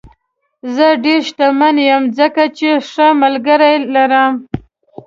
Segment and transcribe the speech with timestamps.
[0.75, 4.33] زه ډېر شتمن یم ځکه چې ښه ملګري لرم.